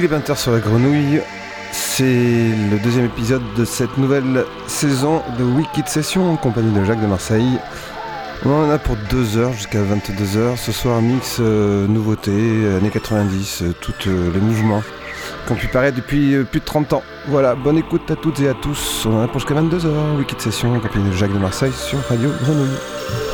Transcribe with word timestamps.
Il 0.00 0.06
est 0.06 0.16
20h 0.16 0.34
sur 0.34 0.52
la 0.52 0.60
grenouille. 0.60 1.20
C'est 1.72 2.04
le 2.70 2.78
deuxième 2.82 3.04
épisode 3.04 3.42
de 3.54 3.66
cette 3.66 3.98
nouvelle 3.98 4.46
saison 4.66 5.20
de 5.38 5.44
Wicked 5.44 5.88
Session 5.88 6.32
en 6.32 6.36
compagnie 6.36 6.72
de 6.72 6.82
Jacques 6.86 7.02
de 7.02 7.06
Marseille. 7.06 7.58
On 8.46 8.50
en 8.50 8.70
a 8.70 8.78
pour 8.78 8.96
2 9.10 9.36
heures 9.36 9.52
jusqu'à 9.52 9.82
22 9.82 10.38
heures. 10.38 10.56
Ce 10.56 10.72
soir, 10.72 11.02
mix 11.02 11.36
euh, 11.40 11.86
nouveautés, 11.86 12.66
années 12.78 12.88
90, 12.88 13.60
euh, 13.60 13.74
tous 13.78 14.08
euh, 14.08 14.30
les 14.32 14.40
mouvements 14.40 14.82
qui 15.46 15.52
ont 15.52 15.56
pu 15.56 15.66
paraître 15.66 15.98
depuis 15.98 16.34
euh, 16.34 16.44
plus 16.44 16.60
de 16.60 16.64
30 16.64 16.94
ans. 16.94 17.02
Voilà, 17.28 17.54
bonne 17.54 17.76
écoute 17.76 18.10
à 18.10 18.16
toutes 18.16 18.40
et 18.40 18.48
à 18.48 18.54
tous. 18.54 19.04
On 19.04 19.18
en 19.18 19.24
a 19.24 19.28
pour 19.28 19.40
jusqu'à 19.40 19.52
22 19.52 19.84
heures. 19.84 20.14
Wicked 20.16 20.40
Session 20.40 20.74
en 20.76 20.80
compagnie 20.80 21.10
de 21.10 21.14
Jacques 21.14 21.34
de 21.34 21.38
Marseille 21.38 21.72
sur 21.74 21.98
Radio 22.08 22.30
Grenouille. 22.42 23.29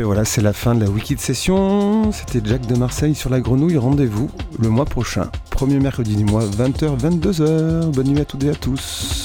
Ben 0.00 0.06
voilà, 0.06 0.24
c'est 0.24 0.40
la 0.40 0.54
fin 0.54 0.74
de 0.74 0.82
la 0.82 0.88
Wiki 0.88 1.14
de 1.14 1.20
session. 1.20 2.10
C'était 2.10 2.40
Jack 2.42 2.66
de 2.66 2.74
Marseille 2.74 3.14
sur 3.14 3.28
la 3.28 3.38
grenouille. 3.38 3.76
Rendez-vous 3.76 4.30
le 4.58 4.70
mois 4.70 4.86
prochain, 4.86 5.30
premier 5.50 5.78
mercredi 5.78 6.16
du 6.16 6.24
mois, 6.24 6.42
20h, 6.42 6.98
22h. 6.98 7.90
Bonne 7.90 8.08
nuit 8.08 8.20
à 8.20 8.24
toutes 8.24 8.44
et 8.44 8.48
à 8.48 8.54
tous. 8.54 9.19